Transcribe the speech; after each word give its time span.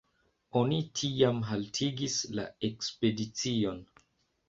Oni 0.61 0.79
tiam 1.01 1.43
haltigis 1.51 2.19
la 2.41 2.49
ekspedicion. 2.73 3.83